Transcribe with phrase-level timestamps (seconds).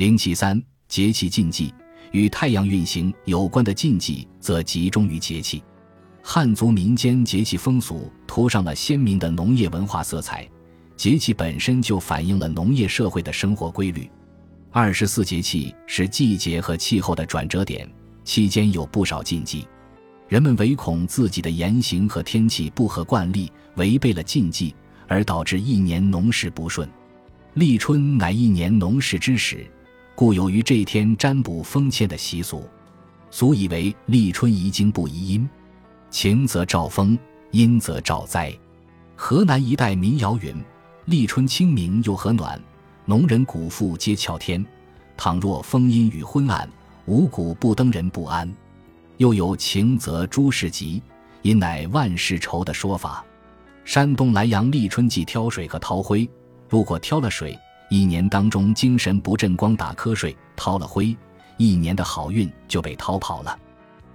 [0.00, 0.58] 零七三
[0.88, 1.74] 节气禁忌
[2.12, 5.62] 与太阳运行有关的禁忌，则集中于节气。
[6.22, 10.48] 汉族民间节气风俗涂上了鲜明的农业文化色彩，
[10.96, 14.10] 节气本身就反映了农业社会的生活规律。
[14.70, 17.86] 二十四节气是季节和气候的转折点，
[18.24, 19.68] 期间有不少禁忌。
[20.28, 24.74] 人们唯恐自己的言行和天气不合惯例，违背了禁忌，
[25.06, 26.88] 而导致一年农事不顺。
[27.52, 29.70] 立春乃一年农事之始，
[30.14, 32.68] 故有于这天占卜封签的习俗。
[33.30, 35.48] 俗以为立春宜经不宜阴，
[36.10, 37.16] 晴则兆丰，
[37.52, 38.52] 阴则兆灾。
[39.14, 40.54] 河南一带民谣云
[41.06, 42.60] ：“立春清明又和暖，
[43.04, 44.64] 农人谷妇皆翘天。
[45.16, 46.68] 倘若风阴雨昏暗，
[47.06, 48.52] 五谷不登人不安。”
[49.18, 51.02] 又有晴则诸事吉，
[51.42, 53.24] 阴乃万事愁的说法。
[53.84, 56.28] 山东莱阳立春季挑水和掏灰，
[56.68, 57.58] 如果挑了水，
[57.90, 61.14] 一年当中精神不振，光打瞌睡；掏了灰，
[61.56, 63.58] 一年的好运就被掏跑了。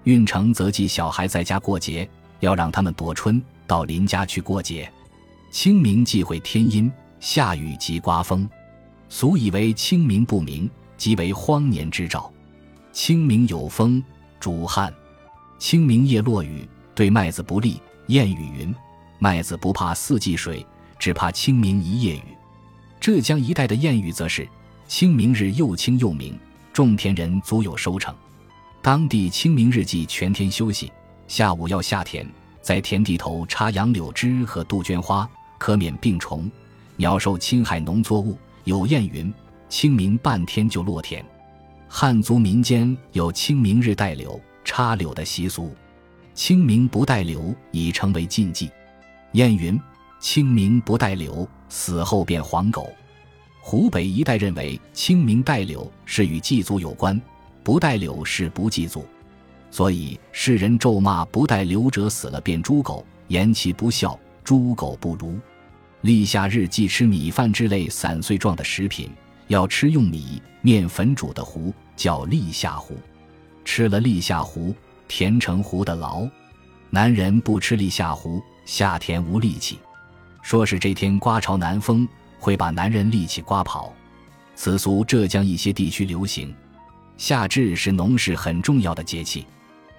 [0.06, 4.92] 运城则忌小孩在家过节，要让他们躲春到邻家去过节。
[5.52, 8.50] 清明忌讳天阴，下雨即刮风，
[9.10, 12.32] 俗以为清明不明，即为荒年之兆。
[12.92, 14.02] 清明有风。
[14.40, 14.94] 主旱，
[15.58, 17.82] 清明夜落雨，对麦子不利。
[18.08, 18.76] 谚语云
[19.18, 20.64] ：“麦子不怕四季水，
[21.00, 22.24] 只怕清明一夜雨。”
[23.06, 24.50] 浙江一带的谚语则是
[24.90, 26.36] ：“清明日又清又明，
[26.74, 28.12] 种田人足有收成。”
[28.82, 30.92] 当地清明日祭全天休息，
[31.28, 32.28] 下午要下田，
[32.64, 36.50] 在田地头插杨柳枝和杜鹃花，可免病虫、
[36.96, 38.40] 鸟兽侵害农作物。
[38.64, 39.32] 有谚云
[39.70, 41.24] ：“清明半天就落田。”
[41.88, 45.76] 汉族民间有清明日带柳、插柳的习俗，
[46.34, 48.68] 清明不带柳已成为禁忌。
[49.34, 49.80] 谚云
[50.20, 52.92] ：“清明不带柳，死后变黄狗。”
[53.62, 57.20] 湖北一带认为清明带柳是与祭祖有关，
[57.64, 59.06] 不带柳是不祭祖，
[59.72, 65.40] 所以世人咒骂不带柳者死了变猪狗，言其不孝，猪狗不如。
[66.02, 69.10] 立夏日忌吃米饭之类散碎状的食品。
[69.48, 72.96] 要吃用米面粉煮的糊，叫立夏糊。
[73.64, 74.74] 吃了立夏糊，
[75.08, 76.28] 甜成糊的牢。
[76.90, 79.78] 男人不吃立夏糊，夏天无力气。
[80.46, 82.08] 说是这天刮朝南风，
[82.38, 83.92] 会把男人力气刮跑。
[84.54, 86.54] 此俗浙江一些地区流行。
[87.18, 89.48] 夏至是农事很重要的节气，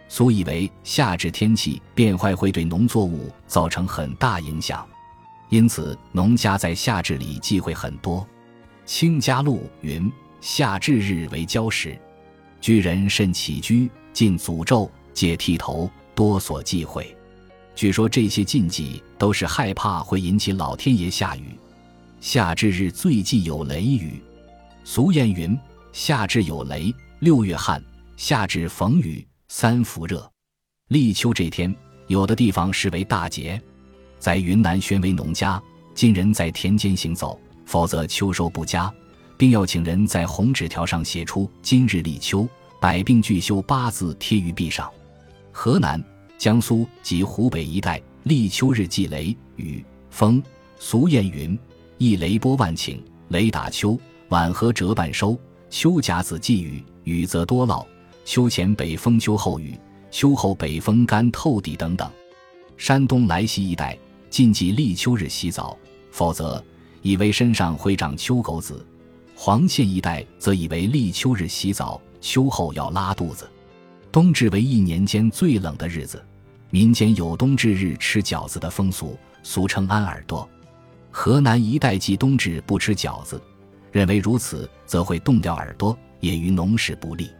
[0.06, 4.86] 俗以为夏至天气变坏会对农作物造成很大影响，
[5.48, 8.24] 因此农家在夏至里忌讳很多。
[8.84, 10.08] 清家录云
[10.40, 11.98] ：“夏至日为交时，
[12.60, 17.12] 居人慎起居，禁诅咒，戒剃头，多所忌讳。”
[17.76, 21.56] 据说这些禁忌都是害怕会引起老天爷下雨。
[22.20, 24.20] 夏至日最忌有雷雨。
[24.82, 25.56] 俗谚云
[25.92, 27.78] ：“夏至有雷，六月旱；
[28.16, 30.28] 夏至逢雨，三伏热。”
[30.88, 31.72] 立秋这天，
[32.06, 33.60] 有的地方视为大节，
[34.18, 35.62] 在云南宣威农家，
[35.94, 37.38] 禁人在田间行走。
[37.66, 38.92] 否则秋收不佳，
[39.36, 42.48] 并要请人在红纸条上写出“今日立秋，
[42.80, 44.88] 百病俱休”八字贴于壁上。
[45.50, 46.02] 河南、
[46.38, 50.42] 江苏及湖北一带立秋日忌雷雨风，
[50.78, 51.58] 俗谚云
[51.98, 52.98] ：“一雷波万顷，
[53.28, 53.98] 雷打秋，
[54.28, 55.38] 晚禾折半收。
[55.70, 57.84] 秋甲子忌雨，雨则多涝。
[58.24, 59.78] 秋前北风，秋后雨，
[60.10, 62.10] 秋后北风干透底。”等等。
[62.76, 63.98] 山东莱西一带
[64.28, 65.76] 禁忌立秋日洗澡，
[66.10, 66.62] 否则。
[67.02, 68.84] 以为身上会长秋狗子，
[69.36, 73.48] 黄县一带则以为立秋日洗澡，秋后要拉肚子。
[74.16, 76.24] 冬至为一年间最冷的日子，
[76.70, 80.48] 民间有冬至日吃饺子的风俗，俗称安耳朵。
[81.10, 83.38] 河南一带忌冬至不吃饺子，
[83.92, 87.30] 认为如此则会冻掉耳朵，也于农事不利。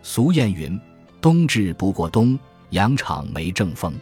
[0.00, 0.80] 俗谚云
[1.20, 2.38] ：“冬至不过冬，
[2.70, 3.92] 羊场没正风。”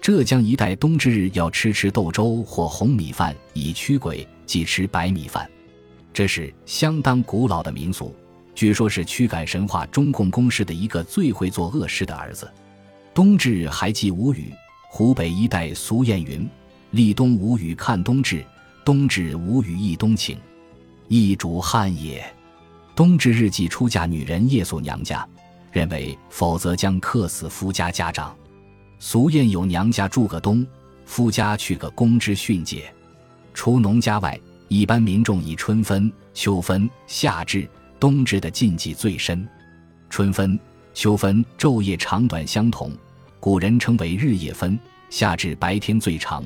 [0.00, 4.26] 浙江一带冬至日要吃吃豆粥或红米饭以驱鬼。
[4.46, 5.46] 忌吃白米饭，
[6.10, 8.16] 这是相当古老的民俗，
[8.60, 12.46] 据说是驱赶神话中共公司的一个最会做恶事的儿子。
[13.14, 14.52] 冬至还忌无雨，
[14.90, 16.46] 湖北一带俗谚云
[16.92, 18.44] ：“立冬无雨看冬至，
[18.84, 20.36] 冬至无雨忆冬情，
[21.08, 22.22] 一主旱也。”
[22.94, 25.26] 冬至日忌出嫁女人夜宿娘家，
[25.72, 28.36] 认为否则将克死夫家家长。
[28.98, 30.66] 俗谚有娘家住个冬，
[31.06, 32.92] 夫家去个冬之训诫。
[33.54, 37.66] 除农家外，一般民众以春分、秋分、夏至、
[38.00, 39.46] 冬至的禁忌最深。
[40.08, 40.58] 春分、
[40.94, 42.90] 秋分昼夜长短相同，
[43.38, 44.74] 古人称为日夜分；
[45.10, 46.42] 夏至白天最长，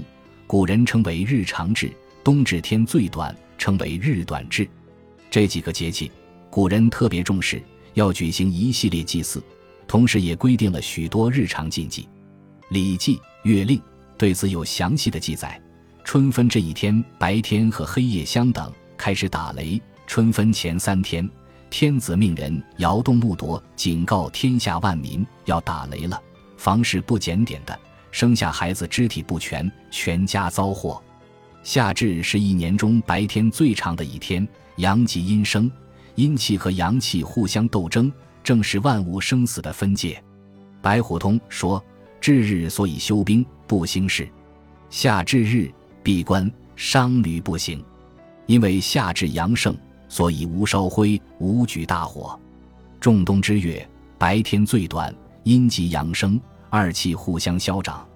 [0.49, 1.89] 古人称为日长至；
[2.25, 4.69] 冬至天最短，称为日短至。
[5.31, 6.11] 这几个节气，
[6.51, 7.63] 古人特别重视，
[7.95, 9.43] 要举行一系列祭祀，
[9.87, 12.03] 同时也规定了许多日常禁忌。
[12.69, 13.79] 《礼记·月令》
[14.19, 15.61] 对此有详细的记载：
[16.03, 19.81] 春分这一天，白天和黑夜相等，开始打雷。
[20.07, 21.27] 春分前三天，
[21.77, 26.23] 天子命人摇动木铎，警告天下万民要打雷了。
[26.57, 27.77] 房事不检点的，
[28.13, 31.03] 生下孩子肢体不全，全家遭祸。
[31.65, 35.69] 夏至是一年中白天最长的一天，阳极阴生。
[36.15, 38.13] 阴气和阳气互相斗争，
[38.45, 40.23] 正是万物生死的分界。
[40.81, 41.85] 白虎通说
[42.23, 44.29] ：“至日所以休兵不兴事，
[44.91, 45.69] 夏至日
[46.05, 47.85] 闭关商旅不行。
[48.47, 49.77] 因为夏至阳盛，
[50.15, 52.39] 所以无烧灰，无举大火。
[53.01, 53.85] 仲冬之月，
[54.17, 55.13] 白天最短，
[55.43, 56.41] 阴极阳生，
[56.71, 58.07] 二气互相消长，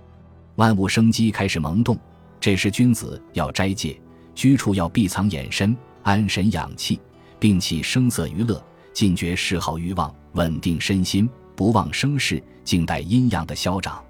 [0.55, 1.99] 万物生机开始萌动。
[2.39, 4.01] 这时君子要斋戒，
[4.33, 7.01] 居处要闭藏眼身，安神养气。”
[7.41, 14.01] 摒弃声色娱乐，禁绝嗜好欲望，稳定身心，不忘生事，静待阴阳的消长。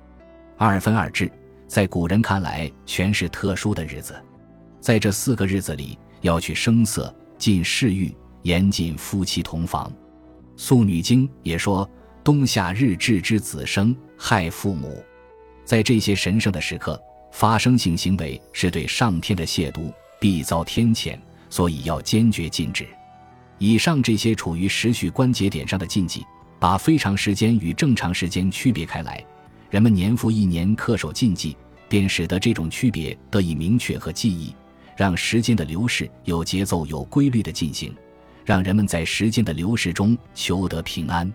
[0.59, 1.33] 二分二至，
[1.67, 4.15] 在古人看来全是特殊的日子。
[4.79, 9.89] 在这四个日子里，要去声色，禁嗜欲，严禁夫妻同房。
[10.57, 11.89] 《素女经》也说
[12.25, 15.03] ：“冬夏日至之子生，害父母。”
[15.65, 17.01] 在这些神圣的时刻，
[17.31, 21.17] 发生性行为是对上天的亵渎，必遭天谴，
[21.49, 22.87] 所以要坚决禁止。
[23.59, 26.25] 以上这些处于时序关节点上的禁忌，
[26.59, 29.25] 把非常时间与正常时间区别开来。
[29.71, 31.57] 人们年复一年恪守禁忌，
[31.89, 34.55] 便使得这种区别得以明确和记忆，
[34.99, 37.95] 让时间的流逝有节奏、有规律的进行，
[38.45, 41.33] 让人们在时间的流逝中求得平安。